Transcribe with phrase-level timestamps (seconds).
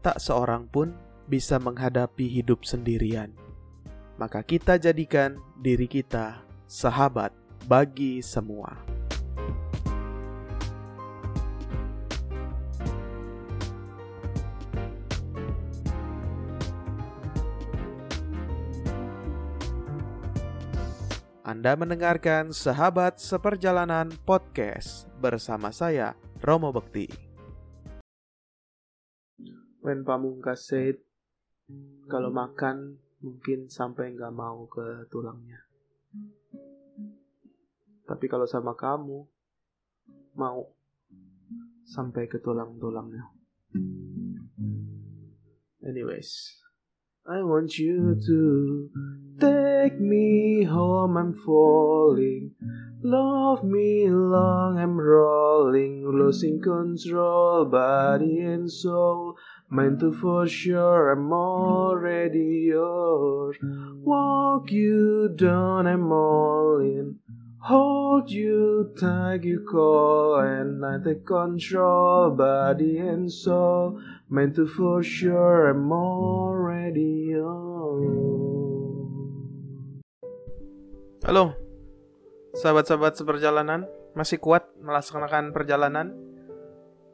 [0.00, 0.94] tak seorang pun
[1.28, 3.34] bisa menghadapi hidup sendirian.
[4.18, 7.30] Maka kita jadikan diri kita sahabat
[7.68, 8.98] bagi semua.
[21.48, 26.12] Anda mendengarkan Sahabat Seperjalanan Podcast bersama saya,
[26.44, 27.27] Romo Bekti.
[29.78, 30.98] When Pamungkas said,
[32.10, 35.62] kalau makan mungkin sampai nggak mau ke tulangnya.
[38.08, 39.20] Tapi kalau sama kamu,
[40.38, 40.64] mau
[41.84, 43.28] sampai ke tulang-tulangnya.
[45.84, 46.56] Anyways,
[47.28, 48.40] I want you to
[49.36, 52.56] take me home, I'm falling.
[53.04, 59.36] Love me long, I'm rolling, losing control, body and soul.
[59.68, 63.60] Mind to for sure, I'm already yours.
[64.00, 67.20] Walk you down, I'm all in.
[67.68, 74.00] Hold you tight, you call, and I take control, body and soul.
[74.32, 78.08] Meant to for sure, I'm already yours.
[81.28, 81.52] Halo,
[82.56, 83.84] sahabat-sahabat seperjalanan,
[84.16, 86.16] masih kuat melaksanakan perjalanan?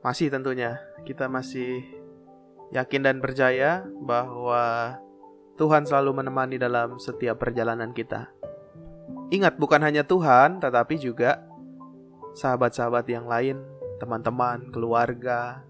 [0.00, 1.84] Masih tentunya, kita masih
[2.74, 4.96] yakin dan percaya bahwa
[5.58, 8.30] Tuhan selalu menemani dalam setiap perjalanan kita.
[9.28, 11.42] Ingat, bukan hanya Tuhan, tetapi juga
[12.38, 13.60] sahabat-sahabat yang lain,
[14.00, 15.66] teman-teman, keluarga,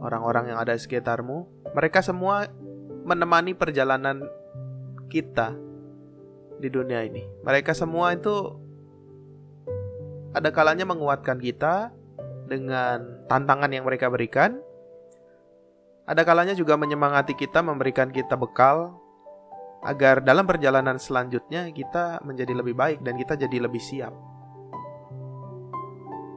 [0.00, 1.68] orang-orang yang ada di sekitarmu.
[1.74, 2.46] Mereka semua
[3.04, 4.24] menemani perjalanan
[5.10, 5.52] kita
[6.62, 7.26] di dunia ini.
[7.44, 8.56] Mereka semua itu
[10.34, 11.92] ada kalanya menguatkan kita
[12.48, 14.60] dengan tantangan yang mereka berikan.
[16.04, 19.00] Ada kalanya juga menyemangati kita, memberikan kita bekal
[19.84, 24.12] agar dalam perjalanan selanjutnya kita menjadi lebih baik dan kita jadi lebih siap.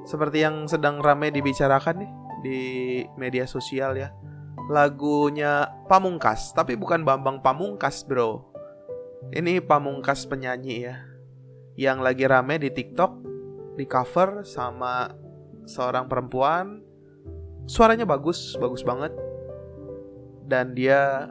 [0.08, 2.60] Seperti yang sedang ramai dibicarakan nih di
[3.20, 4.16] media sosial ya.
[4.72, 8.48] Lagunya Pamungkas, tapi bukan Bambang Pamungkas, Bro.
[9.36, 10.96] Ini Pamungkas penyanyi ya.
[11.76, 13.12] Yang lagi rame di TikTok
[13.76, 15.12] di cover sama
[15.68, 16.80] seorang perempuan.
[17.68, 19.27] Suaranya bagus, bagus banget.
[20.48, 21.28] Dan dia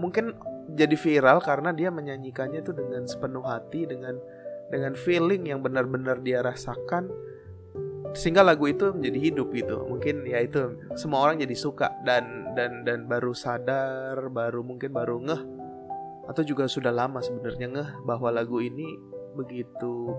[0.00, 0.32] mungkin
[0.74, 4.18] jadi viral karena dia menyanyikannya itu dengan sepenuh hati dengan
[4.72, 7.12] dengan feeling yang benar-benar dia rasakan
[8.14, 9.84] sehingga lagu itu menjadi hidup gitu.
[9.86, 15.20] Mungkin ya itu semua orang jadi suka dan dan dan baru sadar baru mungkin baru
[15.22, 15.42] ngeh
[16.24, 18.96] atau juga sudah lama sebenarnya ngeh bahwa lagu ini
[19.34, 20.14] begitu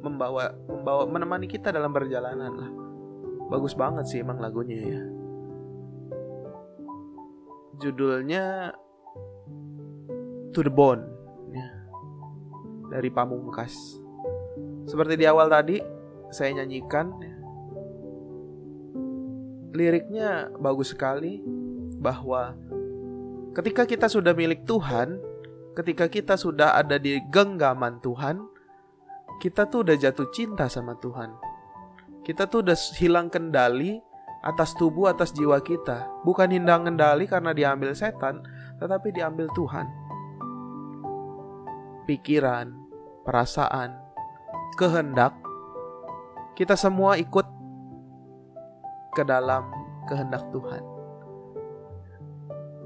[0.00, 2.70] membawa membawa menemani kita dalam perjalanan lah.
[3.48, 5.17] Bagus banget sih emang lagunya ya
[7.78, 8.74] judulnya
[10.52, 11.02] To the Bone
[11.54, 11.68] ya.
[12.90, 13.74] dari Pamungkas.
[14.88, 15.78] Seperti di awal tadi
[16.34, 17.34] saya nyanyikan ya.
[19.72, 21.38] liriknya bagus sekali
[22.02, 22.58] bahwa
[23.54, 25.20] ketika kita sudah milik Tuhan,
[25.78, 28.42] ketika kita sudah ada di genggaman Tuhan,
[29.38, 31.30] kita tuh udah jatuh cinta sama Tuhan.
[32.26, 34.02] Kita tuh udah hilang kendali
[34.48, 36.08] atas tubuh, atas jiwa kita.
[36.24, 38.40] Bukan hindang kendali karena diambil setan,
[38.80, 39.86] tetapi diambil Tuhan.
[42.08, 42.72] Pikiran,
[43.28, 43.92] perasaan,
[44.80, 45.36] kehendak,
[46.56, 47.44] kita semua ikut
[49.12, 49.68] ke dalam
[50.08, 50.82] kehendak Tuhan.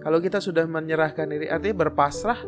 [0.03, 2.43] Kalau kita sudah menyerahkan diri, artinya berpasrah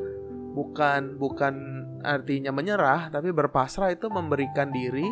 [0.59, 1.55] bukan bukan
[2.03, 5.07] artinya menyerah, tapi berpasrah itu memberikan diri,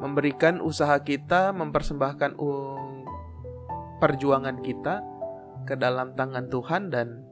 [0.00, 2.40] memberikan usaha kita, mempersembahkan
[4.00, 5.04] perjuangan kita
[5.68, 7.28] ke dalam tangan Tuhan dan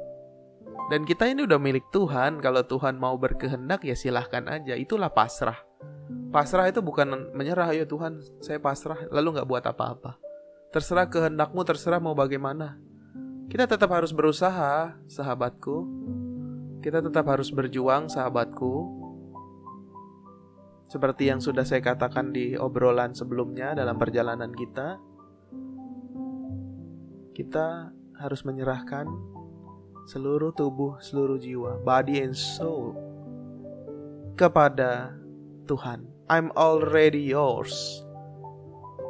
[0.88, 2.40] dan kita ini udah milik Tuhan.
[2.40, 4.72] Kalau Tuhan mau berkehendak ya silahkan aja.
[4.72, 5.60] Itulah pasrah.
[6.32, 7.76] Pasrah itu bukan menyerah.
[7.76, 8.96] Ayo Tuhan, saya pasrah.
[9.12, 10.16] Lalu nggak buat apa-apa.
[10.72, 12.80] Terserah kehendakmu, terserah mau bagaimana.
[13.52, 15.76] Kita tetap harus berusaha, sahabatku.
[16.80, 18.72] Kita tetap harus berjuang, sahabatku.
[20.88, 24.96] Seperti yang sudah saya katakan di obrolan sebelumnya dalam perjalanan kita,
[27.36, 29.04] kita harus menyerahkan
[30.08, 32.96] seluruh tubuh, seluruh jiwa, body and soul
[34.32, 35.12] kepada
[35.68, 36.08] Tuhan.
[36.32, 38.00] I'm already yours.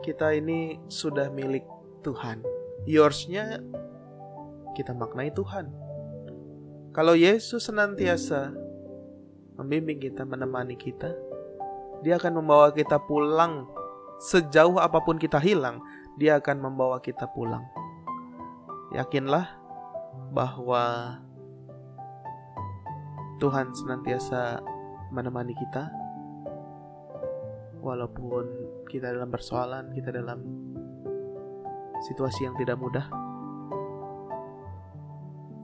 [0.03, 1.63] Kita ini sudah milik
[2.03, 2.43] Tuhan.
[2.91, 3.63] Yours-nya
[4.75, 5.71] kita maknai Tuhan.
[6.91, 8.51] Kalau Yesus senantiasa
[9.55, 11.15] membimbing kita, menemani kita,
[12.03, 13.67] dia akan membawa kita pulang
[14.19, 15.79] sejauh apa pun kita hilang
[16.19, 17.63] Dia akan membawa kita pulang.
[18.91, 19.47] Yakinlah
[20.35, 21.15] bahwa
[23.39, 24.59] Tuhan senantiasa
[25.15, 25.87] menemani kita,
[27.79, 28.51] walaupun
[28.91, 30.43] kita dalam persoalan, kita dalam
[32.03, 33.07] situasi yang tidak mudah.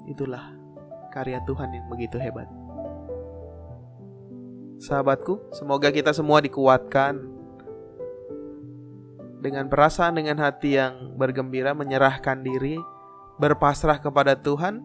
[0.07, 0.55] Itulah
[1.11, 2.47] karya Tuhan yang begitu hebat.
[4.79, 7.21] Sahabatku, semoga kita semua dikuatkan
[9.45, 12.81] dengan perasaan dengan hati yang bergembira menyerahkan diri,
[13.37, 14.81] berpasrah kepada Tuhan,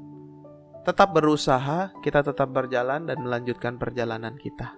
[0.83, 4.75] tetap berusaha, kita tetap berjalan dan melanjutkan perjalanan kita.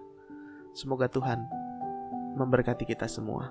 [0.77, 1.43] Semoga Tuhan
[2.37, 3.49] memberkati kita semua.